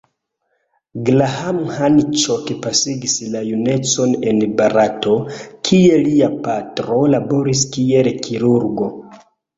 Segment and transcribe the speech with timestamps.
[1.09, 5.13] Graham Hancock pasigis la junecon en Barato,
[5.69, 8.91] kie lia patro laboris kiel kirurgo.